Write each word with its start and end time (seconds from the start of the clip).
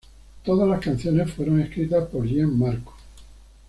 Todas 0.43 0.67
las 0.67 0.79
canciones 0.79 1.31
fueron 1.31 1.59
escritas 1.61 2.07
por 2.07 2.25
Gian 2.27 2.57
Marco. 2.57 2.95